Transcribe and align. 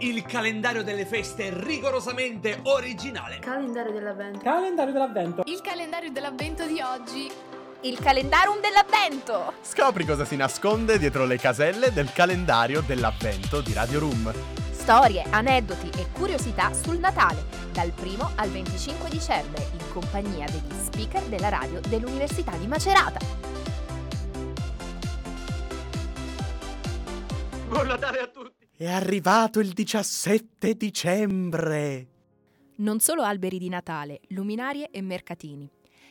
il 0.00 0.22
calendario 0.22 0.84
delle 0.84 1.04
feste 1.04 1.50
rigorosamente 1.52 2.60
originale. 2.64 3.38
Calendario 3.40 3.92
dell'avvento. 3.92 4.38
Calendario 4.40 4.92
dell'avvento. 4.92 5.42
Il 5.46 5.60
calendario 5.60 6.10
dell'avvento 6.12 6.66
di 6.66 6.80
oggi. 6.80 7.30
Il 7.80 7.98
calendarum 7.98 8.60
dell'avvento. 8.60 9.54
Scopri 9.60 10.04
cosa 10.04 10.24
si 10.24 10.36
nasconde 10.36 10.98
dietro 10.98 11.24
le 11.24 11.38
caselle 11.38 11.92
del 11.92 12.12
calendario 12.12 12.80
dell'avvento 12.80 13.60
di 13.60 13.72
Radio 13.72 14.00
Room. 14.00 14.32
Storie, 14.70 15.24
aneddoti 15.30 15.90
e 15.98 16.06
curiosità 16.12 16.72
sul 16.72 16.98
Natale, 16.98 17.44
dal 17.72 17.92
1 18.00 18.32
al 18.36 18.48
25 18.48 19.08
dicembre, 19.10 19.66
in 19.72 19.92
compagnia 19.92 20.46
degli 20.46 20.80
speaker 20.82 21.22
della 21.24 21.48
radio 21.48 21.80
dell'Università 21.80 22.52
di 22.52 22.66
Macerata. 22.66 23.18
Buon 27.68 27.86
Natale 27.86 28.18
a 28.18 28.22
tutti! 28.22 28.27
È 28.80 28.88
arrivato 28.88 29.58
il 29.58 29.72
17 29.72 30.74
dicembre. 30.74 32.06
Non 32.76 33.00
solo 33.00 33.22
alberi 33.22 33.58
di 33.58 33.68
Natale, 33.68 34.20
luminarie 34.28 34.90
e 34.92 35.02
mercatini. 35.02 35.68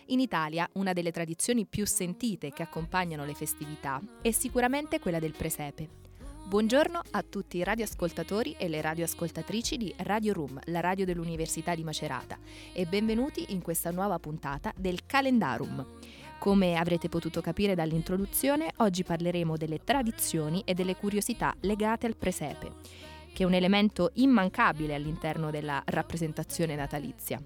In 0.07 0.19
Italia 0.19 0.67
una 0.73 0.91
delle 0.91 1.11
tradizioni 1.11 1.65
più 1.65 1.85
sentite 1.85 2.51
che 2.51 2.63
accompagnano 2.63 3.23
le 3.23 3.35
festività 3.35 4.01
è 4.21 4.31
sicuramente 4.31 4.99
quella 4.99 5.19
del 5.19 5.31
presepe. 5.31 5.87
Buongiorno 6.45 7.01
a 7.11 7.23
tutti 7.23 7.55
i 7.55 7.63
radioascoltatori 7.63 8.57
e 8.57 8.67
le 8.67 8.81
radioascoltatrici 8.81 9.77
di 9.77 9.93
Radio 9.99 10.33
Room, 10.33 10.59
la 10.65 10.81
radio 10.81 11.05
dell'Università 11.05 11.73
di 11.73 11.85
Macerata, 11.85 12.37
e 12.73 12.85
benvenuti 12.85 13.53
in 13.53 13.61
questa 13.61 13.91
nuova 13.91 14.19
puntata 14.19 14.73
del 14.75 15.05
Calendarum. 15.05 15.85
Come 16.39 16.75
avrete 16.75 17.09
potuto 17.09 17.41
capire 17.41 17.73
dall'introduzione, 17.73 18.71
oggi 18.77 19.03
parleremo 19.03 19.57
delle 19.57 19.83
tradizioni 19.83 20.61
e 20.65 20.73
delle 20.73 20.95
curiosità 20.95 21.53
legate 21.61 22.05
al 22.05 22.15
presepe, 22.15 22.73
che 23.33 23.43
è 23.43 23.45
un 23.45 23.53
elemento 23.53 24.11
immancabile 24.15 24.93
all'interno 24.93 25.49
della 25.49 25.81
rappresentazione 25.85 26.75
natalizia. 26.75 27.41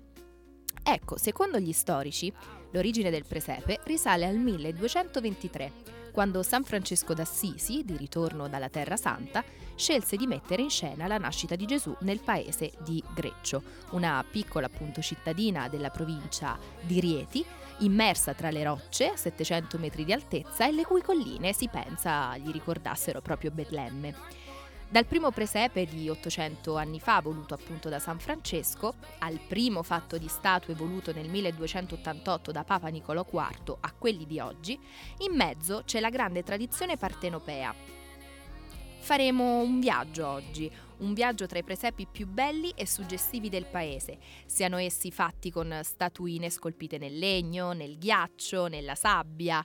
Ecco, 0.83 1.17
secondo 1.17 1.57
gli 1.59 1.71
storici, 1.71 2.31
l'origine 2.71 3.09
del 3.09 3.25
presepe 3.25 3.79
risale 3.85 4.25
al 4.25 4.35
1223 4.35 5.99
quando 6.11 6.43
San 6.43 6.63
Francesco 6.63 7.13
d'Assisi, 7.13 7.83
di 7.83 7.95
ritorno 7.95 8.47
dalla 8.47 8.69
Terra 8.69 8.97
Santa, 8.97 9.43
scelse 9.75 10.17
di 10.17 10.27
mettere 10.27 10.61
in 10.61 10.69
scena 10.69 11.07
la 11.07 11.17
nascita 11.17 11.55
di 11.55 11.65
Gesù 11.65 11.95
nel 12.01 12.19
paese 12.19 12.71
di 12.83 13.01
Greccio, 13.15 13.63
una 13.91 14.23
piccola 14.29 14.67
appunto 14.67 15.01
cittadina 15.01 15.69
della 15.69 15.89
provincia 15.89 16.59
di 16.81 16.99
Rieti, 16.99 17.45
immersa 17.81 18.33
tra 18.33 18.49
le 18.49 18.63
rocce 18.63 19.07
a 19.07 19.15
700 19.15 19.77
metri 19.77 20.03
di 20.03 20.13
altezza 20.13 20.67
e 20.67 20.71
le 20.71 20.85
cui 20.85 21.01
colline 21.01 21.53
si 21.53 21.67
pensa 21.67 22.35
gli 22.37 22.51
ricordassero 22.51 23.21
proprio 23.21 23.51
Betlemme. 23.51 24.15
Dal 24.91 25.05
primo 25.05 25.31
presepe 25.31 25.85
di 25.85 26.09
800 26.09 26.75
anni 26.75 26.99
fa, 26.99 27.21
voluto 27.21 27.53
appunto 27.53 27.87
da 27.87 27.97
San 27.97 28.19
Francesco, 28.19 28.95
al 29.19 29.39
primo 29.47 29.83
fatto 29.83 30.17
di 30.17 30.27
statue 30.27 30.73
voluto 30.73 31.13
nel 31.13 31.29
1288 31.29 32.51
da 32.51 32.65
Papa 32.65 32.89
Niccolò 32.89 33.25
IV 33.25 33.77
a 33.79 33.93
quelli 33.97 34.25
di 34.25 34.39
oggi, 34.41 34.77
in 35.19 35.33
mezzo 35.33 35.83
c'è 35.85 36.01
la 36.01 36.09
grande 36.09 36.43
tradizione 36.43 36.97
partenopea. 36.97 37.73
Faremo 38.99 39.61
un 39.61 39.79
viaggio 39.79 40.27
oggi, 40.27 40.69
un 41.01 41.13
viaggio 41.13 41.45
tra 41.45 41.59
i 41.59 41.63
presepi 41.63 42.07
più 42.09 42.27
belli 42.27 42.71
e 42.75 42.87
suggestivi 42.87 43.49
del 43.49 43.65
paese, 43.65 44.17
siano 44.45 44.77
essi 44.77 45.11
fatti 45.11 45.51
con 45.51 45.79
statuine 45.83 46.49
scolpite 46.49 46.97
nel 46.97 47.17
legno, 47.17 47.73
nel 47.73 47.97
ghiaccio, 47.97 48.67
nella 48.67 48.95
sabbia, 48.95 49.63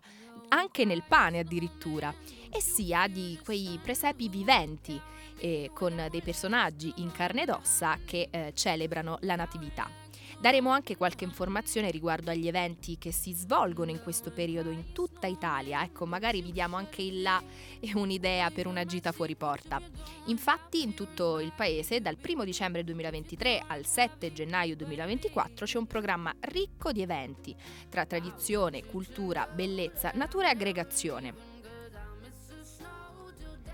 anche 0.48 0.84
nel 0.84 1.02
pane 1.06 1.40
addirittura, 1.40 2.14
e 2.50 2.60
sia 2.60 3.06
di 3.08 3.38
quei 3.44 3.78
presepi 3.82 4.28
viventi 4.28 5.00
eh, 5.38 5.70
con 5.74 6.06
dei 6.10 6.22
personaggi 6.22 6.92
in 6.96 7.10
carne 7.10 7.42
ed 7.42 7.50
ossa 7.50 7.98
che 8.04 8.28
eh, 8.30 8.52
celebrano 8.54 9.18
la 9.22 9.36
natività. 9.36 10.05
Daremo 10.38 10.70
anche 10.70 10.96
qualche 10.96 11.24
informazione 11.24 11.90
riguardo 11.90 12.30
agli 12.30 12.46
eventi 12.46 12.98
che 12.98 13.10
si 13.10 13.32
svolgono 13.32 13.90
in 13.90 14.02
questo 14.02 14.30
periodo 14.30 14.68
in 14.70 14.92
tutta 14.92 15.26
Italia, 15.26 15.82
ecco 15.82 16.04
magari 16.04 16.42
vi 16.42 16.52
diamo 16.52 16.76
anche 16.76 17.00
il 17.00 17.22
là 17.22 17.42
e 17.80 17.92
un'idea 17.94 18.50
per 18.50 18.66
una 18.66 18.84
gita 18.84 19.12
fuori 19.12 19.34
porta. 19.34 19.80
Infatti 20.26 20.82
in 20.82 20.92
tutto 20.92 21.40
il 21.40 21.52
paese 21.56 22.00
dal 22.00 22.18
1 22.22 22.44
dicembre 22.44 22.84
2023 22.84 23.64
al 23.66 23.86
7 23.86 24.32
gennaio 24.32 24.76
2024 24.76 25.64
c'è 25.64 25.78
un 25.78 25.86
programma 25.86 26.34
ricco 26.40 26.92
di 26.92 27.00
eventi 27.00 27.56
tra 27.88 28.04
tradizione, 28.04 28.84
cultura, 28.84 29.48
bellezza, 29.52 30.12
natura 30.14 30.48
e 30.48 30.50
aggregazione. 30.50 31.34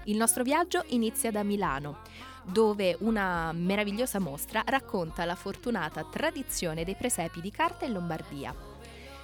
Il 0.04 0.16
nostro 0.16 0.42
viaggio 0.42 0.84
inizia 0.88 1.30
da 1.30 1.42
Milano, 1.42 1.98
dove 2.44 2.96
una 3.00 3.52
meravigliosa 3.52 4.18
mostra 4.18 4.62
racconta 4.66 5.24
la 5.24 5.34
fortunata 5.34 6.04
tradizione 6.04 6.84
dei 6.84 6.94
presepi 6.94 7.40
di 7.40 7.50
carta 7.50 7.84
in 7.84 7.92
Lombardia. 7.92 8.54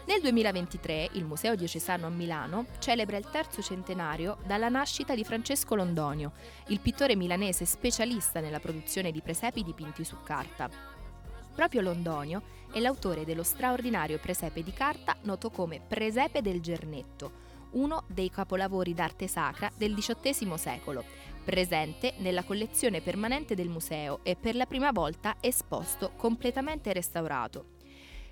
Nel 0.06 0.22
2023 0.22 1.10
il 1.12 1.24
Museo 1.26 1.54
Diocesano 1.54 2.06
a 2.06 2.10
Milano 2.10 2.66
celebra 2.78 3.18
il 3.18 3.28
terzo 3.30 3.60
centenario 3.60 4.38
dalla 4.46 4.70
nascita 4.70 5.14
di 5.14 5.22
Francesco 5.22 5.74
Londonio, 5.74 6.32
il 6.68 6.80
pittore 6.80 7.14
milanese 7.14 7.66
specialista 7.66 8.40
nella 8.40 8.58
produzione 8.58 9.12
di 9.12 9.20
presepi 9.20 9.62
dipinti 9.62 10.04
su 10.04 10.16
carta. 10.24 10.70
Proprio 11.54 11.82
Londonio 11.82 12.40
è 12.72 12.80
l'autore 12.80 13.26
dello 13.26 13.42
straordinario 13.42 14.18
presepe 14.18 14.62
di 14.62 14.72
carta 14.72 15.14
noto 15.22 15.50
come 15.50 15.80
Presepe 15.86 16.40
del 16.40 16.62
Gernetto, 16.62 17.46
uno 17.72 18.04
dei 18.06 18.30
capolavori 18.30 18.94
d'arte 18.94 19.26
sacra 19.26 19.70
del 19.76 19.94
XVIII 19.94 20.56
secolo, 20.56 21.04
presente 21.48 22.12
nella 22.18 22.44
collezione 22.44 23.00
permanente 23.00 23.54
del 23.54 23.70
museo 23.70 24.20
e 24.22 24.36
per 24.36 24.54
la 24.54 24.66
prima 24.66 24.92
volta 24.92 25.38
esposto 25.40 26.12
completamente 26.14 26.92
restaurato. 26.92 27.76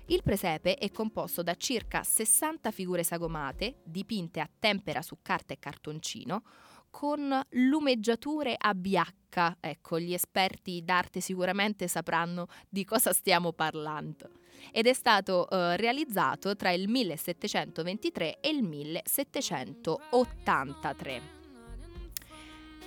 Il 0.05 0.21
presepe 0.21 0.75
è 0.75 0.91
composto 0.91 1.41
da 1.41 1.55
circa 1.55 2.03
60 2.03 2.69
figure 2.69 3.01
sagomate, 3.01 3.77
dipinte 3.83 4.39
a 4.39 4.47
tempera 4.59 5.01
su 5.01 5.17
carta 5.23 5.55
e 5.55 5.57
cartoncino, 5.57 6.43
con 6.91 7.41
lumeggiature 7.49 8.53
a 8.55 8.75
biacca. 8.75 9.57
Ecco, 9.61 9.99
gli 9.99 10.13
esperti 10.13 10.83
d'arte 10.83 11.19
sicuramente 11.19 11.87
sapranno 11.87 12.45
di 12.69 12.85
cosa 12.85 13.13
stiamo 13.13 13.51
parlando 13.51 14.29
ed 14.71 14.85
è 14.85 14.93
stato 14.93 15.49
eh, 15.49 15.75
realizzato 15.75 16.55
tra 16.55 16.69
il 16.69 16.87
1723 16.87 18.41
e 18.41 18.49
il 18.49 18.61
1783. 18.61 21.36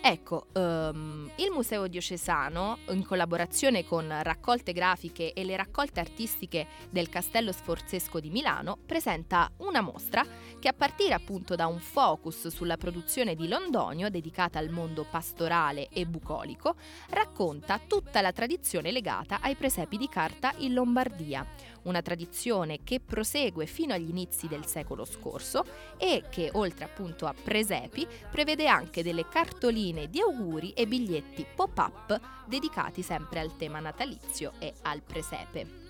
Ecco, 0.03 0.47
um, 0.55 1.31
il 1.37 1.51
Museo 1.51 1.87
Diocesano, 1.87 2.79
in 2.89 3.05
collaborazione 3.05 3.85
con 3.85 4.11
raccolte 4.23 4.73
grafiche 4.73 5.35
e 5.35 5.45
le 5.45 5.57
raccolte 5.57 6.01
artistiche 6.01 6.67
del 6.89 7.11
Castello 7.11 7.53
Sforzesco 7.53 8.19
di 8.19 8.31
Milano, 8.31 8.79
presenta 8.87 9.51
una 9.59 9.83
mostra 9.83 10.25
che 10.59 10.69
a 10.69 10.73
partire 10.73 11.13
appunto 11.13 11.55
da 11.55 11.67
un 11.67 11.81
focus 11.81 12.49
sulla 12.49 12.79
produzione 12.79 13.35
di 13.35 13.47
Londonio 13.47 14.09
dedicata 14.09 14.59
al 14.59 14.71
mondo 14.71 15.05
pastorale 15.09 15.89
e 15.91 16.07
bucolico, 16.07 16.77
racconta 17.11 17.79
tutta 17.87 18.23
la 18.23 18.33
tradizione 18.33 18.93
legata 18.93 19.41
ai 19.43 19.55
presepi 19.55 19.99
di 19.99 20.09
carta 20.09 20.55
in 20.59 20.73
Lombardia, 20.73 21.47
una 21.83 22.03
tradizione 22.03 22.81
che 22.85 23.01
prosegue 23.01 23.67
fino 23.67 23.95
agli 23.95 24.09
inizi 24.09 24.49
del 24.49 24.67
secolo 24.67 25.05
scorso 25.05 25.65
e 25.97 26.25
che 26.31 26.51
oltre 26.53 26.85
appunto 26.85 27.27
a 27.27 27.35
presepi 27.35 28.07
prevede 28.31 28.67
anche 28.67 29.03
delle 29.03 29.29
cartoline 29.29 30.09
di 30.09 30.21
auguri 30.21 30.73
e 30.73 30.87
biglietti 30.87 31.47
pop-up 31.55 32.21
dedicati 32.47 33.03
sempre 33.03 33.41
al 33.41 33.57
tema 33.57 33.81
natalizio 33.81 34.53
e 34.59 34.75
al 34.83 35.03
presepe. 35.03 35.89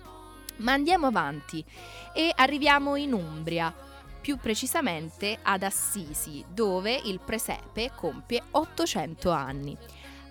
Ma 0.57 0.73
andiamo 0.73 1.07
avanti 1.07 1.63
e 2.13 2.31
arriviamo 2.35 2.95
in 2.95 3.13
Umbria, 3.13 3.73
più 4.21 4.37
precisamente 4.37 5.39
ad 5.41 5.63
Assisi, 5.63 6.45
dove 6.47 6.93
il 6.93 7.19
presepe 7.19 7.91
compie 7.95 8.43
800 8.51 9.31
anni. 9.31 9.75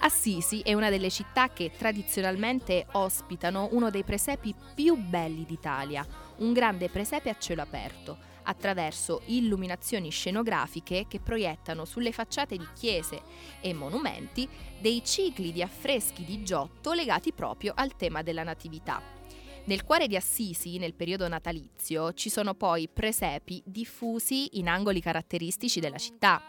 Assisi 0.03 0.61
è 0.61 0.73
una 0.73 0.89
delle 0.89 1.11
città 1.11 1.51
che 1.51 1.73
tradizionalmente 1.77 2.87
ospitano 2.93 3.69
uno 3.73 3.91
dei 3.91 4.03
presepi 4.03 4.55
più 4.75 4.97
belli 4.97 5.45
d'Italia, 5.45 6.07
un 6.39 6.55
grande 6.55 6.89
presepe 6.89 7.29
a 7.29 7.37
cielo 7.39 7.61
aperto, 7.61 8.17
attraverso 8.45 9.21
illuminazioni 9.27 10.11
scenografiche 10.11 11.05
che 11.07 11.21
proiettano 11.21 11.85
sulle 11.85 12.13
facciate 12.13 12.57
di 12.57 12.67
chiese 12.75 13.21
e 13.61 13.75
monumenti 13.75 14.49
dei 14.81 15.05
cicli 15.05 15.53
di 15.53 15.61
affreschi 15.61 16.25
di 16.25 16.43
Giotto 16.43 16.95
legati 16.95 17.35
proprio 17.35 17.75
al 17.77 17.95
tema 17.95 18.23
della 18.23 18.43
Natività. 18.43 19.03
Nel 19.65 19.85
cuore 19.85 20.09
di 20.09 20.17
Assisi, 20.17 20.79
nel 20.79 20.95
periodo 20.95 21.29
natalizio, 21.29 22.15
ci 22.15 22.31
sono 22.31 22.55
poi 22.55 22.89
presepi 22.89 23.63
diffusi 23.67 24.59
in 24.59 24.67
angoli 24.67 25.03
caratteristici 25.03 25.79
della 25.79 25.99
città. 25.99 26.43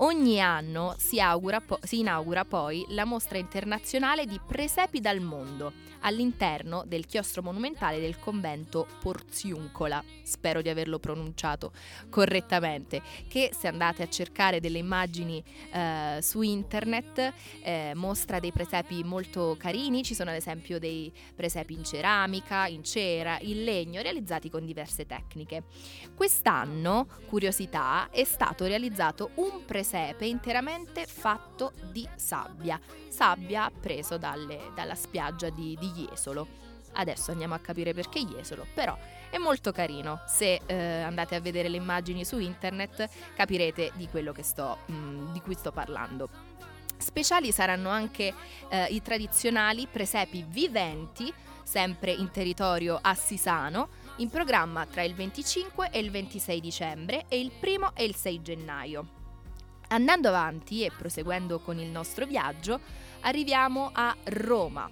Ogni 0.00 0.38
anno 0.40 0.94
si, 0.98 1.18
po- 1.64 1.78
si, 1.82 2.00
inaugura 2.00 2.44
poi 2.44 2.84
la 2.90 3.06
mostra 3.06 3.38
internazionale 3.38 4.26
di 4.26 4.38
presepi 4.46 5.00
dal 5.00 5.20
mondo 5.20 5.72
all'interno 6.00 6.84
del 6.86 7.06
chiostro 7.06 7.40
monumentale 7.40 7.98
del 7.98 8.18
convento 8.18 8.86
Porziuncola. 9.00 10.04
Spero 10.22 10.60
di 10.60 10.68
averlo 10.68 10.98
pronunciato 10.98 11.72
correttamente. 12.10 13.00
Che 13.26 13.52
se 13.58 13.68
andate 13.68 14.02
a 14.02 14.08
cercare 14.08 14.60
delle 14.60 14.76
immagini 14.76 15.42
eh, 15.72 16.18
su 16.20 16.42
internet 16.42 17.32
eh, 17.62 17.92
mostra 17.94 18.38
dei 18.38 18.52
presepi 18.52 19.02
molto 19.02 19.56
carini. 19.58 20.02
Ci 20.02 20.14
sono 20.14 20.28
ad 20.28 20.36
esempio 20.36 20.78
dei 20.78 21.10
presepi 21.34 21.72
in 21.72 21.84
ceramica, 21.84 22.66
in 22.66 22.84
cera, 22.84 23.38
in 23.40 23.64
legno, 23.64 24.02
realizzati 24.02 24.50
con 24.50 24.66
diverse 24.66 25.06
tecniche. 25.06 25.64
Quest'anno, 26.14 27.08
curiosità, 27.28 28.10
è 28.10 28.24
stato 28.24 28.66
realizzato 28.66 29.30
un 29.36 29.64
presepe 29.64 29.84
interamente 30.24 31.06
fatto 31.06 31.72
di 31.92 32.08
sabbia. 32.16 32.80
Sabbia 33.08 33.70
preso 33.70 34.18
dalle, 34.18 34.70
dalla 34.74 34.94
spiaggia 34.94 35.50
di, 35.50 35.76
di 35.78 35.90
Jesolo. 35.90 36.64
Adesso 36.92 37.30
andiamo 37.30 37.54
a 37.54 37.58
capire 37.58 37.92
perché 37.92 38.24
Jesolo, 38.24 38.66
però 38.72 38.96
è 39.30 39.38
molto 39.38 39.72
carino. 39.72 40.22
Se 40.26 40.60
eh, 40.64 41.02
andate 41.02 41.34
a 41.34 41.40
vedere 41.40 41.68
le 41.68 41.76
immagini 41.76 42.24
su 42.24 42.38
internet 42.38 43.08
capirete 43.34 43.92
di 43.94 44.08
quello 44.08 44.32
sto, 44.42 44.78
mh, 44.86 44.94
mm, 44.94 45.32
di 45.32 45.40
cui 45.40 45.54
sto 45.54 45.72
parlando. 45.72 46.28
Speciali 46.96 47.52
saranno 47.52 47.90
anche 47.90 48.32
eh, 48.68 48.86
i 48.86 49.02
tradizionali 49.02 49.86
presepi 49.86 50.44
viventi, 50.48 51.32
sempre 51.62 52.12
in 52.12 52.30
territorio 52.30 52.98
assisano, 53.00 53.88
in 54.16 54.30
programma 54.30 54.86
tra 54.86 55.02
il 55.02 55.14
25 55.14 55.90
e 55.90 55.98
il 55.98 56.10
26 56.10 56.60
dicembre 56.60 57.24
e 57.28 57.38
il 57.38 57.52
1 57.60 57.92
e 57.94 58.04
il 58.04 58.14
6 58.14 58.42
gennaio. 58.42 59.15
Andando 59.88 60.28
avanti 60.28 60.82
e 60.84 60.90
proseguendo 60.90 61.60
con 61.60 61.78
il 61.78 61.88
nostro 61.88 62.26
viaggio, 62.26 62.80
arriviamo 63.20 63.90
a 63.92 64.16
Roma 64.24 64.90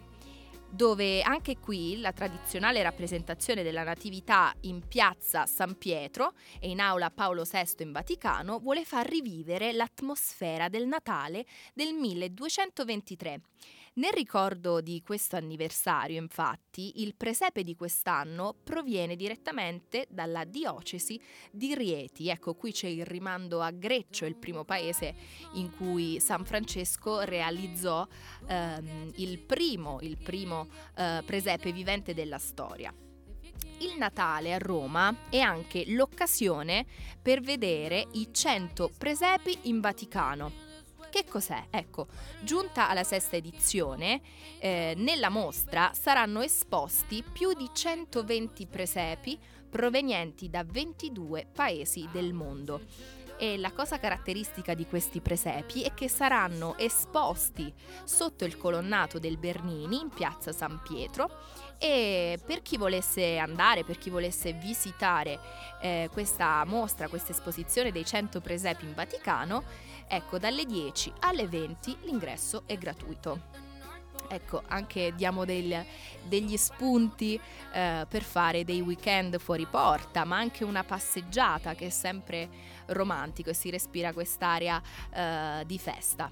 dove 0.75 1.23
anche 1.23 1.59
qui 1.59 2.01
la 2.01 2.13
tradizionale 2.13 2.83
rappresentazione 2.83 3.63
della 3.63 3.85
Natività 3.85 4.53
in 4.63 4.87
piazza 4.87 5.47
San 5.47 5.79
Pietro 5.79 6.33
e 6.59 6.69
in 6.69 6.81
aula 6.81 7.11
Paolo 7.11 7.45
VI 7.45 7.85
in 7.85 7.93
Vaticano 7.93 8.59
vuole 8.59 8.85
far 8.85 9.09
rivivere 9.09 9.73
l'atmosfera 9.73 10.69
del 10.69 10.89
Natale 10.89 11.47
del 11.75 11.93
1223 11.93 13.41
nel 13.97 14.11
ricordo 14.13 14.81
di 14.81 15.03
questo 15.05 15.37
anniversario, 15.37 16.21
infatti, 16.21 17.03
il 17.03 17.15
presepe 17.15 17.63
di 17.63 17.77
quest'anno 17.77 18.57
proviene 18.65 19.15
direttamente 19.15 20.07
dalla 20.11 20.45
diocesi 20.45 21.21
di 21.53 21.77
Rieti. 21.77 22.29
Ecco, 22.29 22.55
qui 22.55 22.73
c'è 22.73 22.89
il 22.89 23.07
rimando 23.07 23.61
a 23.61 23.71
Greccio, 23.71 24.25
il 24.25 24.35
primo 24.35 24.65
paese 24.65 25.15
in 25.53 25.71
cui 25.77 26.19
San 26.19 26.45
Francesco 26.45 27.21
realizzò 27.21 28.05
ehm, 28.49 29.13
il 29.17 29.39
primo, 29.39 29.99
il 30.01 30.17
primo 30.17 30.67
eh, 30.97 31.23
presepe 31.25 31.71
vivente 31.71 32.15
della 32.15 32.39
storia. 32.39 32.93
Il 33.79 33.95
Natale 33.97 34.55
a 34.55 34.59
Roma 34.59 35.29
è 35.31 35.39
anche 35.39 35.85
l'occasione 35.87 36.85
per 37.23 37.41
vedere 37.41 38.09
i 38.15 38.29
100 38.33 38.91
presepi 38.99 39.57
in 39.63 39.81
Vaticano 39.81 40.64
che 41.15 41.25
cos'è? 41.31 41.67
Ecco, 41.71 42.09
giunta 42.41 42.89
alla 42.89 43.05
sesta 43.05 43.37
edizione, 43.37 44.21
eh, 44.59 44.95
nella 44.97 45.29
mostra 45.29 45.93
saranno 45.95 46.41
esposti 46.41 47.23
più 47.23 47.53
di 47.53 47.71
120 47.73 48.67
presepi 48.67 49.39
provenienti 49.71 50.51
da 50.51 50.65
22 50.65 51.47
paesi 51.55 52.09
del 52.11 52.33
mondo. 52.33 52.81
E 53.37 53.57
la 53.59 53.71
cosa 53.71 54.01
caratteristica 54.01 54.75
di 54.75 54.87
questi 54.87 55.21
presepi 55.21 55.83
è 55.83 55.95
che 55.95 56.09
saranno 56.09 56.77
esposti 56.79 57.73
sotto 58.03 58.45
il 58.45 58.57
colonnato 58.57 59.21
del 59.21 59.39
Bernini 59.39 60.01
in 60.01 60.09
piazza 60.09 60.51
San 60.51 60.81
Pietro 60.83 61.31
e 61.79 62.39
per 62.45 62.63
chi 62.63 62.77
volesse 62.77 63.39
andare, 63.39 63.85
per 63.85 63.99
chi 63.99 64.11
volesse 64.11 64.53
visitare 64.53 65.39
eh, 65.81 66.09
questa 66.13 66.65
mostra, 66.65 67.09
questa 67.09 67.33
esposizione 67.33 67.93
dei 67.93 68.05
100 68.05 68.41
presepi 68.41 68.85
in 68.85 68.95
Vaticano, 68.95 69.93
Ecco, 70.07 70.39
dalle 70.39 70.65
10 70.65 71.13
alle 71.21 71.49
20 71.49 71.99
l'ingresso 72.03 72.65
è 72.67 72.77
gratuito. 72.77 73.63
Ecco, 74.29 74.63
anche 74.69 75.13
diamo 75.15 75.45
del, 75.45 75.85
degli 76.23 76.57
spunti 76.57 77.39
eh, 77.73 78.07
per 78.09 78.23
fare 78.23 78.65
dei 78.65 78.81
weekend 78.81 79.39
fuori 79.39 79.67
porta, 79.67 80.25
ma 80.25 80.37
anche 80.37 80.65
una 80.65 80.85
passeggiata 80.85 81.75
che 81.75 81.87
è 81.87 81.91
sempre 81.91 82.49
romantico 82.87 83.51
e 83.51 83.55
si 83.55 83.71
respira 83.71 84.13
quest'area 84.13 84.81
eh, 85.11 85.65
di 85.67 85.79
festa. 85.79 86.31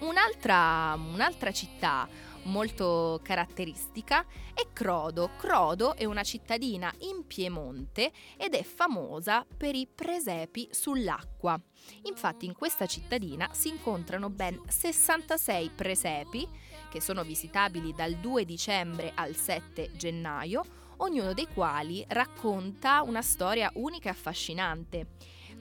Un'altra, 0.00 0.94
un'altra 0.94 1.52
città 1.52 2.06
molto 2.46 3.20
caratteristica 3.22 4.24
è 4.54 4.66
Crodo. 4.72 5.30
Crodo 5.36 5.94
è 5.94 6.04
una 6.04 6.22
cittadina 6.22 6.92
in 7.00 7.26
Piemonte 7.26 8.12
ed 8.36 8.54
è 8.54 8.62
famosa 8.62 9.44
per 9.56 9.74
i 9.74 9.86
presepi 9.86 10.68
sull'acqua. 10.70 11.60
Infatti 12.04 12.46
in 12.46 12.54
questa 12.54 12.86
cittadina 12.86 13.50
si 13.52 13.68
incontrano 13.68 14.30
ben 14.30 14.60
66 14.66 15.70
presepi 15.74 16.48
che 16.88 17.00
sono 17.00 17.22
visitabili 17.22 17.92
dal 17.92 18.14
2 18.14 18.44
dicembre 18.44 19.12
al 19.14 19.36
7 19.36 19.90
gennaio, 19.96 20.64
ognuno 20.98 21.34
dei 21.34 21.48
quali 21.52 22.04
racconta 22.08 23.02
una 23.02 23.22
storia 23.22 23.70
unica 23.74 24.08
e 24.08 24.12
affascinante. 24.12 25.06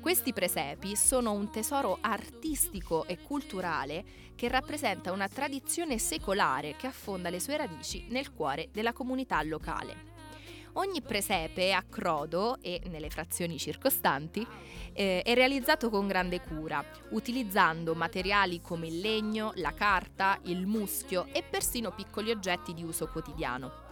Questi 0.06 0.34
presepi 0.34 0.96
sono 0.96 1.32
un 1.32 1.50
tesoro 1.50 1.98
artistico 2.00 3.08
e 3.08 3.18
culturale 3.24 4.06
che 4.36 4.48
rappresenta 4.48 5.12
una 5.12 5.28
tradizione 5.28 5.98
secolare 5.98 6.76
che 6.76 6.86
affonda 6.86 7.32
le 7.32 7.40
sue 7.40 7.58
radici 7.58 8.06
nel 8.10 8.32
cuore 8.32 8.70
della 8.72 8.94
comunità 8.94 9.42
locale. 9.42 10.14
Ogni 10.74 11.02
presepe 11.02 11.74
a 11.74 11.82
Crodo 11.82 12.60
e 12.62 12.84
nelle 12.86 13.10
frazioni 13.10 13.58
circostanti 13.58 14.46
eh, 14.94 15.24
è 15.24 15.34
realizzato 15.34 15.90
con 15.90 16.06
grande 16.06 16.40
cura, 16.40 16.86
utilizzando 17.10 17.96
materiali 17.96 18.62
come 18.62 18.86
il 18.86 19.00
legno, 19.00 19.54
la 19.56 19.74
carta, 19.74 20.38
il 20.44 20.68
muschio 20.68 21.26
e 21.32 21.42
persino 21.42 21.92
piccoli 21.92 22.30
oggetti 22.30 22.76
di 22.76 22.84
uso 22.84 23.08
quotidiano. 23.08 23.85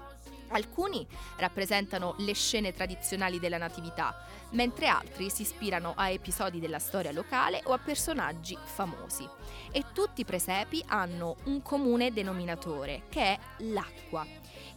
Alcuni 0.54 1.06
rappresentano 1.38 2.14
le 2.20 2.34
scene 2.34 2.74
tradizionali 2.74 3.40
della 3.40 3.58
Natività, 3.58 4.16
mentre 4.52 4.86
altri 4.88 5.32
si 5.32 5.42
ispirano 5.42 5.94
a 5.96 6.10
episodi 6.10 6.60
della 6.60 6.78
storia 6.78 7.12
locale 7.12 7.62
o 7.66 7.74
a 7.74 7.80
personaggi 7.80 8.56
famosi. 8.64 9.28
E 9.72 9.86
tutti 9.94 10.22
i 10.22 10.26
presepi 10.26 10.84
hanno 10.88 11.38
un 11.46 11.64
comune 11.64 12.14
denominatore, 12.14 13.04
che 13.10 13.22
è 13.22 13.40
l'acqua, 13.64 14.26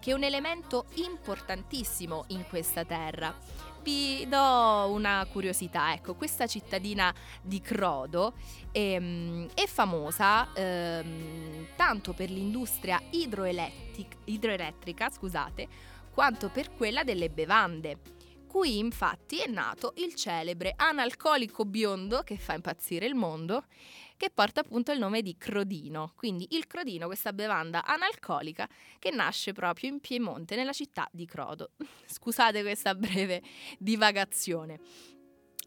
che 0.00 0.10
è 0.10 0.14
un 0.14 0.22
elemento 0.22 0.86
importantissimo 0.94 2.24
in 2.28 2.46
questa 2.48 2.84
terra 2.84 3.34
vi 3.86 4.26
do 4.28 4.90
una 4.90 5.24
curiosità, 5.30 5.92
ecco, 5.92 6.16
questa 6.16 6.48
cittadina 6.48 7.14
di 7.40 7.60
Crodo 7.60 8.34
ehm, 8.72 9.46
è 9.54 9.64
famosa 9.66 10.52
ehm, 10.54 11.68
tanto 11.76 12.12
per 12.12 12.28
l'industria 12.28 13.00
idroelettrica, 13.10 15.08
scusate, 15.08 15.68
quanto 16.12 16.48
per 16.48 16.74
quella 16.74 17.04
delle 17.04 17.30
bevande. 17.30 17.98
Qui 18.48 18.78
infatti 18.78 19.38
è 19.38 19.48
nato 19.48 19.92
il 19.98 20.16
celebre 20.16 20.72
analcolico 20.74 21.64
biondo 21.64 22.24
che 22.24 22.38
fa 22.38 22.54
impazzire 22.54 23.06
il 23.06 23.14
mondo 23.14 23.66
che 24.16 24.30
porta 24.32 24.60
appunto 24.60 24.92
il 24.92 24.98
nome 24.98 25.22
di 25.22 25.36
Crodino. 25.36 26.12
Quindi 26.16 26.48
il 26.50 26.66
Crodino, 26.66 27.06
questa 27.06 27.32
bevanda 27.32 27.84
analcolica 27.84 28.68
che 28.98 29.10
nasce 29.10 29.52
proprio 29.52 29.90
in 29.90 30.00
Piemonte, 30.00 30.56
nella 30.56 30.72
città 30.72 31.08
di 31.12 31.26
Crodo. 31.26 31.70
Scusate 32.06 32.62
questa 32.62 32.94
breve 32.94 33.42
divagazione. 33.78 34.80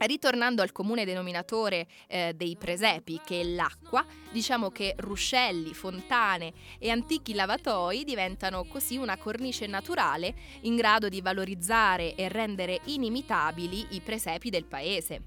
Ritornando 0.02 0.62
al 0.62 0.72
comune 0.72 1.04
denominatore 1.04 1.86
eh, 2.08 2.34
dei 2.34 2.56
presepi, 2.58 3.20
che 3.26 3.42
è 3.42 3.44
l'acqua, 3.44 4.06
diciamo 4.32 4.70
che 4.70 4.96
ruscelli, 4.98 5.74
fontane 5.74 6.54
e 6.80 6.90
antichi 6.90 7.34
lavatoi 7.34 8.06
diventano 8.06 8.64
così 8.64 8.96
una 8.96 9.18
cornice 9.18 9.68
naturale 9.68 10.34
in 10.62 10.78
grado 10.78 11.10
di 11.10 11.20
valorizzare 11.22 12.16
e 12.16 12.30
rendere 12.30 12.80
inimitabili 12.86 13.88
i 13.90 14.00
presepi 14.00 14.50
del 14.50 14.64
paese. 14.64 15.22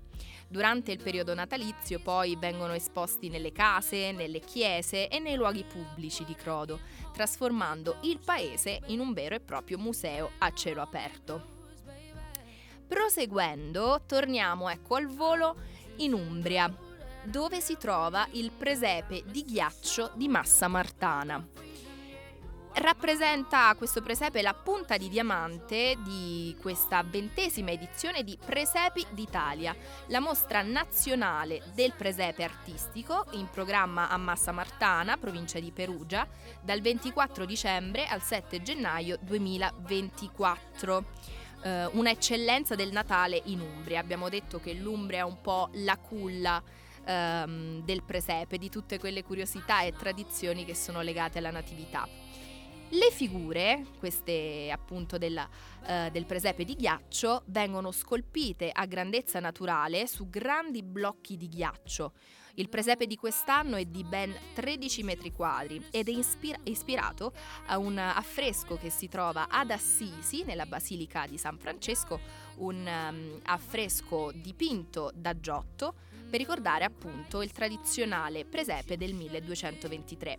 Durante 0.49 0.91
il 0.91 1.03
periodo 1.03 1.35
natalizio 1.35 2.01
poi 2.01 2.37
vengono 2.37 2.73
esposti 2.73 3.29
nelle 3.29 3.53
case, 3.53 4.13
nelle 4.13 4.41
chiese 4.41 5.09
e 5.09 5.19
nei 5.19 5.37
luoghi 5.37 5.65
pubblici 5.65 6.25
di 6.25 6.35
Crodo, 6.35 6.81
trasformando 7.13 7.97
il 8.03 8.21
paese 8.25 8.81
in 8.87 9.01
un 9.01 9.13
vero 9.13 9.35
e 9.35 9.41
proprio 9.41 9.79
museo 9.79 10.33
a 10.39 10.51
cielo 10.53 10.81
aperto. 10.81 11.62
Proseguendo, 12.93 14.03
torniamo 14.05 14.69
ecco 14.69 14.97
al 14.97 15.07
volo 15.07 15.57
in 15.97 16.13
Umbria, 16.13 16.71
dove 17.25 17.63
si 17.63 17.79
trova 17.79 18.29
il 18.33 18.51
presepe 18.51 19.23
di 19.29 19.45
ghiaccio 19.45 20.11
di 20.15 20.29
Massa 20.29 20.69
Martana. 20.69 21.43
rappresenta 22.75 23.75
questo 23.79 24.03
presepe 24.03 24.43
la 24.43 24.53
punta 24.53 24.99
di 24.99 25.09
diamante 25.09 25.97
di 26.03 26.55
questa 26.61 27.03
ventesima 27.03 27.71
edizione 27.71 28.25
di 28.25 28.37
Presepi 28.45 29.07
d'Italia, 29.11 29.75
la 30.09 30.21
mostra 30.21 30.61
nazionale 30.61 31.63
del 31.75 31.95
presepe 31.97 32.45
artistico 32.45 33.25
in 33.33 33.49
programma 33.49 34.11
a 34.11 34.19
Massa 34.19 34.53
Martana, 34.53 35.17
provincia 35.17 35.59
di 35.59 35.71
Perugia, 35.71 36.29
dal 36.61 36.83
24 36.83 37.47
dicembre 37.47 38.07
al 38.07 38.21
7 38.21 38.61
gennaio 38.61 39.17
2024 39.23 41.41
eh, 41.63 41.87
una 41.93 42.11
eccellenza 42.11 42.75
del 42.75 42.93
Natale 42.93 43.41
in 43.47 43.61
Umbria. 43.61 44.01
Abbiamo 44.01 44.29
detto 44.29 44.61
che 44.61 44.75
l'Umbria 44.75 45.21
è 45.21 45.25
un 45.25 45.41
po' 45.41 45.71
la 45.75 45.97
culla 45.97 46.63
ehm, 47.05 47.85
del 47.85 48.03
presepe, 48.03 48.59
di 48.59 48.69
tutte 48.69 48.99
quelle 48.99 49.23
curiosità 49.23 49.83
e 49.83 49.93
tradizioni 49.93 50.65
che 50.65 50.75
sono 50.75 51.01
legate 51.01 51.39
alla 51.39 51.51
natività. 51.51 52.09
Le 52.95 53.11
figure, 53.11 53.87
queste 53.99 54.71
appunto 54.71 55.17
della, 55.17 55.49
uh, 55.49 56.11
del 56.11 56.27
presepe 56.27 56.63
di 56.63 56.75
ghiaccio, 56.75 57.45
vengono 57.47 57.91
scolpite 57.91 58.71
a 58.71 58.85
grandezza 58.85 59.41
naturale 59.41 60.07
su 60.07 60.29
grandi 60.29 60.83
blocchi 60.83 61.39
di 61.39 61.49
ghiaccio. 61.49 62.13
Il 62.57 62.69
presepe 62.69 63.07
di 63.07 63.17
quest'anno 63.17 63.77
è 63.77 63.85
di 63.87 64.05
ben 64.05 64.35
13 64.55 65.03
metri 65.05 65.33
quadri 65.33 65.83
ed 65.91 66.09
è 66.09 66.13
ispira- 66.13 66.59
ispirato 66.65 67.33
a 67.67 67.79
un 67.79 67.97
affresco 67.97 68.77
che 68.77 68.91
si 68.91 69.09
trova 69.09 69.47
ad 69.49 69.71
Assisi, 69.71 70.45
nella 70.45 70.67
Basilica 70.67 71.27
di 71.27 71.39
San 71.39 71.57
Francesco, 71.57 72.21
un 72.57 72.87
um, 72.87 73.41
affresco 73.45 74.33
dipinto 74.35 75.11
da 75.15 75.39
Giotto 75.41 75.95
per 76.29 76.41
ricordare 76.41 76.85
appunto 76.85 77.41
il 77.41 77.53
tradizionale 77.53 78.45
presepe 78.45 78.99
del 78.99 79.15
1223. 79.15 80.39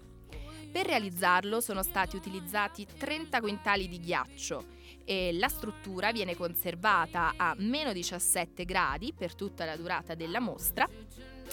Per 0.71 0.85
realizzarlo 0.85 1.61
sono 1.61 1.81
stati 1.83 2.15
utilizzati 2.15 2.85
30 2.97 3.39
quintali 3.41 3.87
di 3.87 3.99
ghiaccio 3.99 4.65
e 5.05 5.31
la 5.33 5.47
struttura 5.47 6.11
viene 6.11 6.35
conservata 6.35 7.33
a 7.37 7.53
meno 7.57 7.91
17 7.91 8.65
gradi 8.65 9.13
per 9.13 9.35
tutta 9.35 9.65
la 9.65 9.75
durata 9.75 10.15
della 10.15 10.39
mostra. 10.39 10.87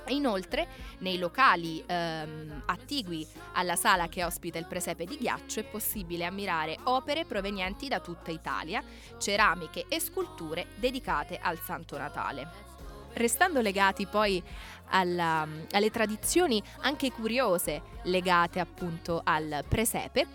Inoltre, 0.08 0.66
nei 0.98 1.18
locali 1.18 1.82
ehm, 1.86 2.62
attigui 2.66 3.26
alla 3.52 3.76
sala 3.76 4.08
che 4.08 4.24
ospita 4.24 4.58
il 4.58 4.66
presepe 4.66 5.04
di 5.04 5.16
ghiaccio 5.16 5.60
è 5.60 5.64
possibile 5.64 6.24
ammirare 6.24 6.78
opere 6.84 7.24
provenienti 7.24 7.88
da 7.88 8.00
tutta 8.00 8.30
Italia, 8.30 8.82
ceramiche 9.18 9.86
e 9.88 10.00
sculture 10.00 10.68
dedicate 10.76 11.38
al 11.40 11.58
Santo 11.60 11.96
Natale. 11.96 12.68
Restando 13.12 13.60
legati 13.60 14.06
poi 14.06 14.42
alla, 14.90 15.46
alle 15.70 15.90
tradizioni 15.90 16.62
anche 16.80 17.10
curiose 17.10 17.82
legate 18.04 18.60
appunto 18.60 19.20
al 19.24 19.64
presepe, 19.68 20.26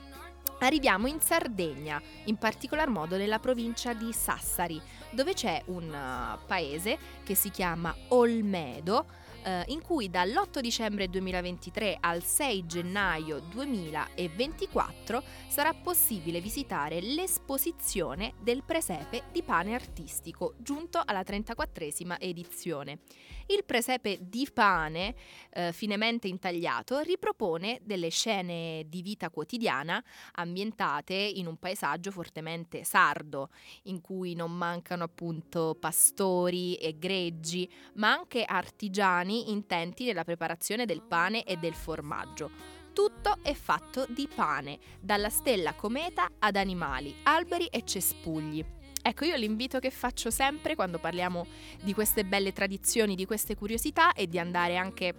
arriviamo 0.60 1.08
in 1.08 1.20
Sardegna, 1.20 2.02
in 2.26 2.38
particolar 2.38 2.90
modo 2.90 3.18
nella 3.18 3.40
provincia 3.40 3.94
di 3.94 4.12
Sassari, 4.14 4.82
dove 5.12 5.34
c'è 5.34 5.62
un 5.68 5.88
uh, 5.90 6.46
paese 6.46 6.98
che 7.24 7.36
si 7.36 7.50
chiama 7.50 7.96
Olmedo, 8.10 9.06
eh, 9.46 9.64
in 9.68 9.82
cui 9.82 10.10
dall'8 10.10 10.60
dicembre 10.60 11.08
2023 11.08 11.98
al 12.00 12.24
6 12.24 12.66
gennaio 12.66 13.40
2024 13.40 15.24
sarà 15.48 15.74
possibile 15.74 16.42
visitare 16.42 17.00
l'esposizione 17.00 18.34
del 18.42 18.64
presepe 18.64 19.26
di 19.32 19.44
pane 19.44 19.76
artistico, 19.76 20.56
giunto 20.58 21.00
alla 21.06 21.22
34esima 21.22 22.18
edizione. 22.20 23.00
Il 23.48 23.64
presepe 23.64 24.18
di 24.22 24.50
pane, 24.52 25.14
eh, 25.52 25.72
finemente 25.72 26.28
intagliato, 26.28 27.02
ripropone 27.02 27.80
delle 27.84 28.10
scene 28.10 28.86
di 28.88 29.04
vita 29.04 29.30
quotidiana 29.30 30.04
ambientate 30.34 31.14
in 31.14 31.46
un 31.46 31.58
paesaggio 31.58 32.10
fortemente 32.10 32.84
sardo, 32.84 33.50
in 33.84 34.02
cui 34.02 34.34
non 34.34 34.52
mancano 34.52 35.04
appunto 35.04 35.78
pastori 35.80 36.74
e 36.76 36.98
greggi, 36.98 37.72
ma 37.96 38.14
anche 38.14 38.44
artigiani 38.44 39.52
intenti 39.52 40.06
nella 40.06 40.24
preparazione 40.24 40.86
del 40.86 41.04
pane 41.04 41.44
e 41.44 41.58
del 41.58 41.76
formaggio. 41.76 42.50
Tutto 42.94 43.38
è 43.44 43.54
fatto 43.54 44.08
di 44.10 44.28
pane, 44.34 44.80
dalla 45.00 45.30
stella 45.30 45.76
cometa 45.76 46.32
ad 46.40 46.56
animali, 46.56 47.14
alberi 47.24 47.68
e 47.68 47.84
cespugli. 47.84 48.85
Ecco, 49.08 49.24
io 49.24 49.36
l'invito 49.36 49.78
che 49.78 49.92
faccio 49.92 50.32
sempre 50.32 50.74
quando 50.74 50.98
parliamo 50.98 51.46
di 51.84 51.94
queste 51.94 52.26
belle 52.26 52.54
tradizioni, 52.54 53.14
di 53.14 53.28
queste 53.28 53.56
curiosità, 53.56 54.14
è 54.14 54.26
di 54.26 54.40
andare 54.40 54.78
anche 54.78 55.14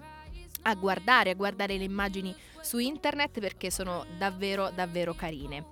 a 0.62 0.74
guardare, 0.74 1.30
a 1.30 1.34
guardare 1.34 1.78
le 1.78 1.84
immagini 1.84 2.34
su 2.60 2.78
internet 2.78 3.38
perché 3.38 3.70
sono 3.70 4.04
davvero, 4.18 4.72
davvero 4.74 5.14
carine. 5.14 5.64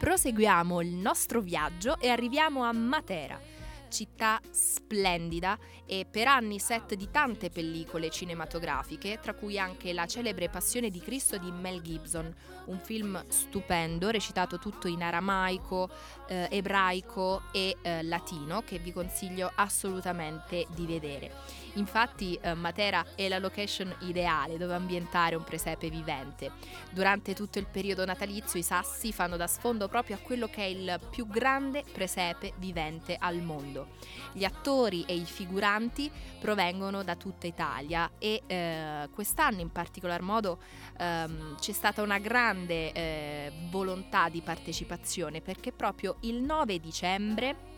Proseguiamo 0.00 0.80
il 0.80 0.96
nostro 0.96 1.40
viaggio 1.40 1.96
e 2.00 2.08
arriviamo 2.08 2.64
a 2.64 2.72
Matera 2.72 3.59
città 3.90 4.40
splendida 4.50 5.58
e 5.84 6.06
per 6.10 6.28
anni 6.28 6.58
set 6.58 6.94
di 6.94 7.10
tante 7.10 7.50
pellicole 7.50 8.08
cinematografiche, 8.08 9.18
tra 9.20 9.34
cui 9.34 9.58
anche 9.58 9.92
La 9.92 10.06
celebre 10.06 10.48
Passione 10.48 10.88
di 10.88 11.00
Cristo 11.00 11.36
di 11.36 11.50
Mel 11.50 11.82
Gibson, 11.82 12.34
un 12.66 12.78
film 12.78 13.22
stupendo, 13.28 14.08
recitato 14.08 14.58
tutto 14.58 14.88
in 14.88 15.02
aramaico, 15.02 15.90
eh, 16.28 16.48
ebraico 16.50 17.42
e 17.52 17.76
eh, 17.82 18.02
latino, 18.02 18.62
che 18.62 18.78
vi 18.78 18.92
consiglio 18.92 19.50
assolutamente 19.54 20.66
di 20.74 20.86
vedere. 20.86 21.32
Infatti 21.74 22.38
eh, 22.40 22.54
Matera 22.54 23.04
è 23.14 23.28
la 23.28 23.38
location 23.38 23.94
ideale 24.00 24.58
dove 24.58 24.74
ambientare 24.74 25.34
un 25.34 25.44
presepe 25.44 25.88
vivente. 25.88 26.52
Durante 26.90 27.34
tutto 27.34 27.58
il 27.58 27.66
periodo 27.66 28.04
natalizio 28.04 28.58
i 28.58 28.62
sassi 28.62 29.12
fanno 29.12 29.36
da 29.36 29.46
sfondo 29.46 29.88
proprio 29.88 30.16
a 30.16 30.18
quello 30.18 30.48
che 30.48 30.62
è 30.62 30.66
il 30.66 31.00
più 31.10 31.26
grande 31.26 31.84
presepe 31.90 32.54
vivente 32.56 33.16
al 33.18 33.40
mondo. 33.40 33.88
Gli 34.32 34.44
attori 34.44 35.04
e 35.06 35.14
i 35.14 35.24
figuranti 35.24 36.10
provengono 36.40 37.02
da 37.02 37.16
tutta 37.16 37.46
Italia 37.46 38.10
e 38.18 38.42
eh, 38.46 39.08
quest'anno 39.12 39.60
in 39.60 39.70
particolar 39.70 40.22
modo 40.22 40.58
ehm, 40.98 41.56
c'è 41.58 41.72
stata 41.72 42.02
una 42.02 42.18
grande 42.18 42.92
eh, 42.92 43.52
volontà 43.70 44.28
di 44.28 44.40
partecipazione 44.40 45.40
perché 45.40 45.72
proprio 45.72 46.16
il 46.20 46.40
9 46.42 46.80
dicembre 46.80 47.69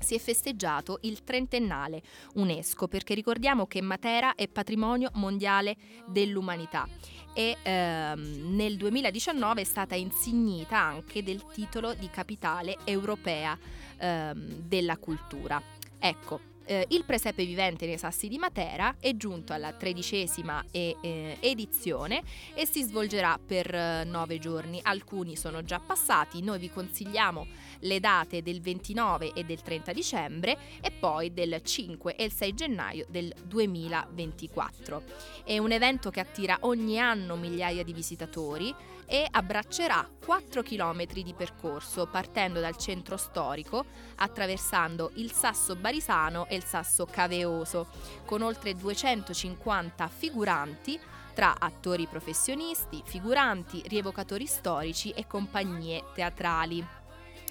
si 0.00 0.14
è 0.14 0.18
festeggiato 0.18 0.98
il 1.02 1.24
trentennale 1.24 2.02
UNESCO 2.34 2.88
perché 2.88 3.14
ricordiamo 3.14 3.66
che 3.66 3.80
Matera 3.80 4.34
è 4.34 4.48
patrimonio 4.48 5.10
mondiale 5.14 5.76
dell'umanità 6.06 6.88
e 7.34 7.56
ehm, 7.62 8.54
nel 8.56 8.76
2019 8.76 9.60
è 9.60 9.64
stata 9.64 9.94
insignita 9.94 10.78
anche 10.78 11.22
del 11.22 11.44
titolo 11.52 11.94
di 11.94 12.08
capitale 12.10 12.78
europea 12.84 13.56
ehm, 13.98 14.62
della 14.66 14.96
cultura. 14.96 15.62
Ecco, 15.98 16.40
eh, 16.68 16.86
il 16.90 17.04
presepe 17.04 17.44
vivente 17.44 17.86
nei 17.86 17.96
Sassi 17.98 18.28
di 18.28 18.36
Matera 18.36 18.96
è 19.00 19.16
giunto 19.16 19.54
alla 19.54 19.72
tredicesima 19.72 20.62
e, 20.70 20.96
eh, 21.00 21.36
edizione 21.40 22.22
e 22.54 22.66
si 22.66 22.82
svolgerà 22.82 23.38
per 23.44 23.74
eh, 23.74 24.04
nove 24.04 24.38
giorni. 24.38 24.78
Alcuni 24.82 25.34
sono 25.34 25.64
già 25.64 25.80
passati, 25.80 26.42
noi 26.42 26.58
vi 26.58 26.70
consigliamo 26.70 27.46
le 27.80 28.00
date 28.00 28.42
del 28.42 28.60
29 28.60 29.32
e 29.32 29.44
del 29.44 29.62
30 29.62 29.92
dicembre 29.92 30.58
e 30.82 30.90
poi 30.90 31.32
del 31.32 31.60
5 31.62 32.16
e 32.16 32.24
il 32.24 32.32
6 32.32 32.54
gennaio 32.54 33.06
del 33.08 33.32
2024. 33.44 35.02
È 35.44 35.56
un 35.56 35.72
evento 35.72 36.10
che 36.10 36.20
attira 36.20 36.58
ogni 36.60 36.98
anno 36.98 37.36
migliaia 37.36 37.82
di 37.82 37.92
visitatori 37.94 38.74
e 39.10 39.26
abbraccerà 39.30 40.06
4 40.22 40.62
km 40.62 41.06
di 41.06 41.32
percorso 41.34 42.06
partendo 42.06 42.60
dal 42.60 42.76
centro 42.76 43.16
storico, 43.16 43.86
attraversando 44.16 45.12
il 45.14 45.32
Sasso 45.32 45.74
Barisano 45.76 46.46
e 46.46 46.56
il 46.56 46.64
Sasso 46.64 47.06
Caveoso, 47.06 47.88
con 48.26 48.42
oltre 48.42 48.74
250 48.74 50.08
figuranti 50.08 51.00
tra 51.32 51.54
attori 51.58 52.06
professionisti, 52.06 53.00
figuranti, 53.04 53.82
rievocatori 53.86 54.44
storici 54.44 55.10
e 55.10 55.26
compagnie 55.26 56.04
teatrali. 56.12 56.84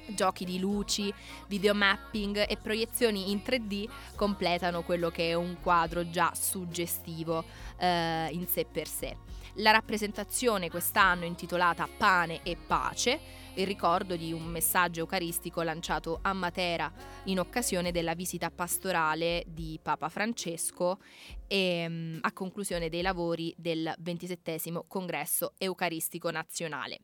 Giochi 0.09 0.45
di 0.45 0.59
luci, 0.59 1.13
videomapping 1.47 2.45
e 2.47 2.57
proiezioni 2.57 3.31
in 3.31 3.41
3D 3.43 3.89
completano 4.15 4.83
quello 4.83 5.09
che 5.09 5.29
è 5.29 5.33
un 5.33 5.57
quadro 5.61 6.09
già 6.09 6.31
suggestivo 6.35 7.43
eh, 7.77 8.29
in 8.31 8.45
sé 8.47 8.65
per 8.69 8.87
sé. 8.87 9.36
La 9.59 9.71
rappresentazione 9.71 10.69
quest'anno 10.69 11.25
intitolata 11.25 11.87
Pane 11.87 12.41
e 12.43 12.55
Pace, 12.55 13.19
il 13.55 13.65
ricordo 13.65 14.15
di 14.15 14.31
un 14.31 14.43
messaggio 14.43 14.99
eucaristico 14.99 15.63
lanciato 15.63 16.19
a 16.21 16.31
Matera 16.33 16.91
in 17.23 17.39
occasione 17.39 17.91
della 17.91 18.13
visita 18.13 18.51
pastorale 18.51 19.45
di 19.47 19.79
Papa 19.81 20.09
Francesco 20.09 20.99
e 21.47 21.89
mm, 21.89 22.19
a 22.21 22.31
conclusione 22.33 22.89
dei 22.89 23.01
lavori 23.01 23.51
del 23.57 23.91
27 23.97 24.83
congresso 24.87 25.53
eucaristico 25.57 26.29
nazionale. 26.29 26.99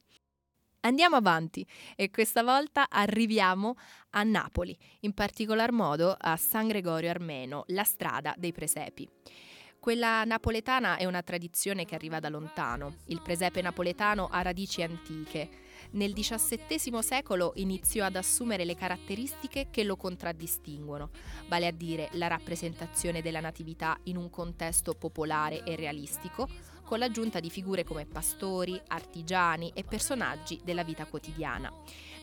Andiamo 0.81 1.15
avanti 1.15 1.65
e 1.95 2.12
questa 2.12 2.43
volta 2.43 2.88
arriviamo 2.88 3.77
a 4.12 4.22
Napoli, 4.22 4.77
in 5.00 5.13
particolar 5.13 5.72
modo 5.72 6.15
a 6.15 6.38
San 6.38 6.67
Gregorio 6.67 7.10
Armeno, 7.10 7.63
la 7.67 7.83
strada 7.83 8.36
dei 8.38 8.51
presepi. 8.51 9.10
Quella 9.83 10.23
napoletana 10.23 10.95
è 10.95 11.03
una 11.03 11.21
tradizione 11.23 11.83
che 11.83 11.93
arriva 11.93 12.21
da 12.21 12.29
lontano. 12.29 12.99
Il 13.07 13.19
presepe 13.21 13.61
napoletano 13.61 14.29
ha 14.31 14.41
radici 14.41 14.81
antiche. 14.81 15.62
Nel 15.93 16.13
XVII 16.13 17.03
secolo 17.03 17.51
iniziò 17.57 18.03
ad 18.05 18.15
assumere 18.15 18.65
le 18.65 18.75
caratteristiche 18.75 19.67
che 19.69 19.83
lo 19.83 19.95
contraddistinguono, 19.95 21.12
vale 21.47 21.67
a 21.67 21.71
dire 21.71 22.09
la 22.13 22.25
rappresentazione 22.25 23.21
della 23.21 23.39
natività 23.39 24.00
in 24.05 24.17
un 24.17 24.31
contesto 24.31 24.95
popolare 24.95 25.63
e 25.63 25.75
realistico, 25.75 26.47
con 26.83 26.97
l'aggiunta 26.97 27.39
di 27.39 27.51
figure 27.51 27.83
come 27.83 28.07
pastori, 28.07 28.79
artigiani 28.88 29.71
e 29.75 29.83
personaggi 29.83 30.59
della 30.63 30.83
vita 30.83 31.05
quotidiana. 31.05 31.71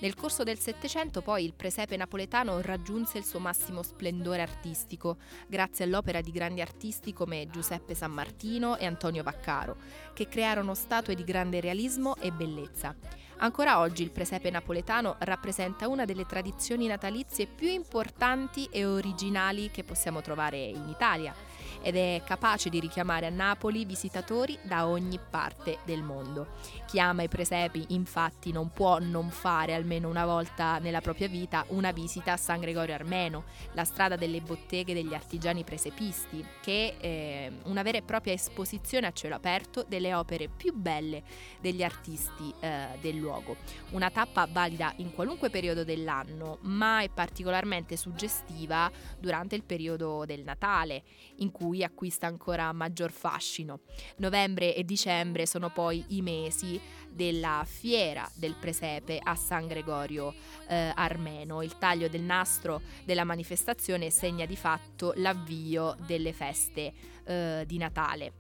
Nel 0.01 0.15
corso 0.15 0.43
del 0.43 0.59
Settecento 0.59 1.23
poi 1.23 1.45
il 1.45 1.55
presepe 1.55 1.97
napoletano 1.97 2.61
raggiunse 2.61 3.19
il 3.19 3.25
suo 3.25 3.39
massimo 3.39 3.85
splendore 3.85 4.43
artistico, 4.43 5.19
grazie 5.47 5.85
all'opera 5.85 6.21
di 6.21 6.33
grandi 6.33 6.61
artisti 6.61 7.13
come 7.13 7.49
Giuseppe 7.51 7.95
San 7.95 8.11
Martino 8.11 8.77
e 8.77 8.85
Antonio 8.85 9.23
Vaccaro, 9.23 9.77
che 10.13 10.27
crearono 10.27 10.75
statue 10.75 11.15
di 11.15 11.23
grande 11.23 11.61
realismo 11.61 12.17
e 12.17 12.33
bellezza. 12.33 12.97
Ancora 13.43 13.79
oggi 13.79 14.03
il 14.03 14.11
presepe 14.11 14.51
napoletano 14.51 15.17
rappresenta 15.21 15.89
una 15.89 16.05
delle 16.05 16.27
tradizioni 16.27 16.87
natalizie 16.87 17.47
più 17.47 17.69
importanti 17.69 18.69
e 18.71 18.85
originali 18.85 19.71
che 19.71 19.83
possiamo 19.83 20.21
trovare 20.21 20.59
in 20.59 20.89
Italia 20.89 21.35
ed 21.83 21.97
è 21.97 22.23
capace 22.25 22.69
di 22.69 22.81
richiamare 22.81 23.27
a 23.27 23.31
Napoli 23.31 23.85
visitatori 23.85 24.59
da 24.63 24.87
ogni 24.87 25.19
parte 25.19 25.79
del 25.85 26.03
mondo. 26.03 26.49
Chi 26.87 26.99
ama 26.99 27.23
i 27.23 27.29
presepi 27.29 27.87
infatti 27.89 28.53
non 28.53 28.71
può 28.71 28.99
non 28.99 29.31
fare 29.31 29.75
almeno 29.75 30.09
una 30.09 30.27
volta 30.27 30.79
nella 30.79 31.01
propria 31.01 31.29
vita 31.29 31.65
una 31.69 31.93
visita 31.93 32.33
a 32.33 32.37
San 32.37 32.61
Gregorio 32.61 32.95
Armeno, 32.95 33.45
la 33.73 33.85
strada 33.85 34.17
delle 34.17 34.41
botteghe 34.41 34.95
degli 34.95 35.15
artigiani 35.15 35.65
presepisti, 35.65 36.45
che 36.61 36.97
è 36.99 37.07
eh, 37.07 37.53
una 37.65 37.83
vera 37.83 37.99
e 37.99 38.03
propria 38.03 38.33
esposizione 38.33 39.07
a 39.07 39.13
cielo 39.13 39.35
aperto 39.35 39.85
delle 39.87 40.15
opere 40.15 40.49
più 40.49 40.75
belle 40.75 41.23
degli 41.61 41.83
artisti 41.83 42.53
eh, 42.61 42.99
del 43.01 43.17
luogo. 43.17 43.57
Una 43.91 44.11
tappa 44.11 44.47
valida 44.51 44.93
in 44.97 45.13
qualunque 45.13 45.51
periodo 45.51 45.85
dell'anno, 45.85 46.59
ma 46.63 47.03
è 47.03 47.09
particolarmente 47.09 47.97
suggestiva 47.97 48.91
durante 49.19 49.55
il 49.55 49.63
periodo 49.63 50.25
del 50.25 50.43
Natale, 50.43 51.03
in 51.37 51.50
cui 51.51 51.85
acquista 51.85 52.27
ancora 52.27 52.73
maggior 52.73 53.11
fascino. 53.11 53.81
Novembre 54.17 54.75
e 54.75 54.85
dicembre 54.85 55.47
sono 55.47 55.71
poi 55.71 56.05
i 56.09 56.23
mesi 56.23 56.81
della 57.11 57.65
fiera 57.67 58.29
del 58.35 58.55
presepe 58.55 59.19
a 59.23 59.35
San 59.35 59.67
Gregorio 59.67 60.35
eh, 60.69 60.93
Armeno. 60.95 61.63
Il 61.63 61.77
taglio 61.79 62.09
del 62.09 62.23
nastro 62.23 62.81
della 63.05 63.25
manifestazione 63.25 64.11
segna 64.11 64.47
di 64.47 64.57
fatto 64.57 65.13
l'avvio 65.17 65.97
delle 66.07 66.33
feste 66.33 66.93
eh, 67.25 67.65
di 67.67 67.79
Natale 67.79 68.33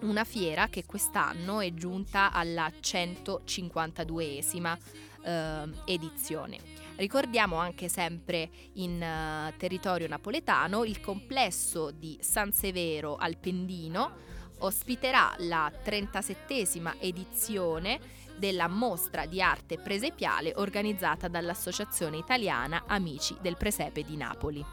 una 0.00 0.24
fiera 0.24 0.68
che 0.68 0.84
quest'anno 0.84 1.60
è 1.60 1.74
giunta 1.74 2.30
alla 2.30 2.68
152esima 2.68 4.76
eh, 5.22 5.68
edizione. 5.84 6.58
Ricordiamo 6.96 7.56
anche 7.56 7.88
sempre 7.88 8.50
in 8.74 9.00
uh, 9.00 9.56
territorio 9.56 10.08
napoletano 10.08 10.84
il 10.84 11.00
complesso 11.00 11.92
di 11.92 12.18
San 12.20 12.52
Severo 12.52 13.14
al 13.16 13.36
Pendino 13.36 14.26
ospiterà 14.58 15.32
la 15.38 15.70
37esima 15.70 16.94
edizione 16.98 18.00
della 18.36 18.68
mostra 18.68 19.26
di 19.26 19.40
arte 19.42 19.78
presepiale 19.78 20.52
organizzata 20.56 21.28
dall'Associazione 21.28 22.16
Italiana 22.16 22.84
Amici 22.86 23.36
del 23.40 23.56
Presepe 23.56 24.02
di 24.02 24.16
Napoli. 24.16 24.64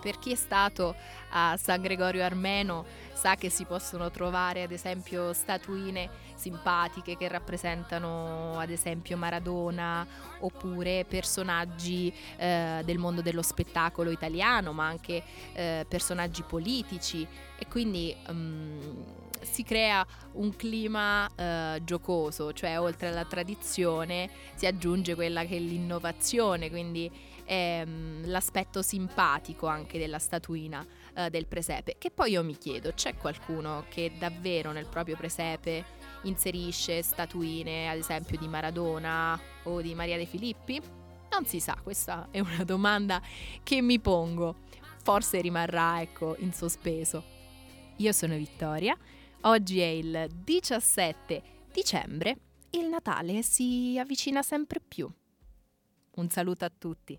Per 0.00 0.18
chi 0.18 0.32
è 0.32 0.34
stato 0.34 0.94
a 1.30 1.56
San 1.56 1.82
Gregorio 1.82 2.24
Armeno 2.24 2.84
sa 3.12 3.34
che 3.34 3.50
si 3.50 3.64
possono 3.66 4.10
trovare 4.10 4.62
ad 4.62 4.72
esempio 4.72 5.34
statuine 5.34 6.08
simpatiche 6.34 7.18
che 7.18 7.28
rappresentano 7.28 8.58
ad 8.58 8.70
esempio 8.70 9.18
Maradona 9.18 10.06
oppure 10.38 11.04
personaggi 11.06 12.12
eh, 12.38 12.80
del 12.82 12.96
mondo 12.96 13.20
dello 13.20 13.42
spettacolo 13.42 14.10
italiano 14.10 14.72
ma 14.72 14.86
anche 14.86 15.22
eh, 15.52 15.84
personaggi 15.86 16.42
politici. 16.42 17.26
E 17.58 17.66
quindi 17.68 18.16
um, 18.28 19.04
si 19.42 19.64
crea 19.64 20.06
un 20.32 20.54
clima 20.56 21.28
eh, 21.34 21.80
giocoso, 21.84 22.52
cioè 22.52 22.80
oltre 22.80 23.08
alla 23.08 23.24
tradizione 23.24 24.30
si 24.54 24.66
aggiunge 24.66 25.14
quella 25.14 25.44
che 25.44 25.56
è 25.56 25.58
l'innovazione, 25.58 26.70
quindi 26.70 27.10
ehm, 27.50 28.28
l'aspetto 28.28 28.80
simpatico 28.80 29.66
anche 29.66 29.98
della 29.98 30.20
statuina 30.20 30.86
eh, 31.14 31.30
del 31.30 31.46
presepe. 31.46 31.96
Che 31.98 32.12
poi 32.12 32.32
io 32.32 32.44
mi 32.44 32.56
chiedo, 32.56 32.92
c'è 32.94 33.16
qualcuno 33.16 33.84
che 33.88 34.12
davvero 34.16 34.70
nel 34.70 34.86
proprio 34.86 35.16
presepe 35.16 35.98
inserisce 36.22 37.02
statuine, 37.02 37.90
ad 37.90 37.98
esempio 37.98 38.38
di 38.38 38.46
Maradona 38.46 39.38
o 39.64 39.80
di 39.80 39.94
Maria 39.94 40.16
De 40.16 40.26
Filippi? 40.26 40.80
Non 41.32 41.44
si 41.44 41.58
sa, 41.58 41.76
questa 41.82 42.28
è 42.30 42.38
una 42.38 42.62
domanda 42.62 43.20
che 43.64 43.82
mi 43.82 43.98
pongo. 43.98 44.68
Forse 45.02 45.40
rimarrà, 45.40 46.00
ecco, 46.00 46.36
in 46.38 46.52
sospeso. 46.52 47.38
Io 47.96 48.12
sono 48.12 48.36
Vittoria, 48.36 48.96
oggi 49.42 49.80
è 49.80 49.86
il 49.86 50.28
17 50.32 51.42
dicembre, 51.72 52.36
il 52.70 52.86
Natale 52.86 53.42
si 53.42 53.98
avvicina 53.98 54.42
sempre 54.42 54.80
più. 54.80 55.10
Un 56.12 56.28
saluto 56.28 56.64
a 56.64 56.72
tutti. 56.76 57.18